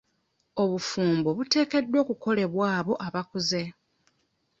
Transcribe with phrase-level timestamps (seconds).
[0.61, 3.63] Obufumbo buteekeddwa kukolebwa abo abakuze.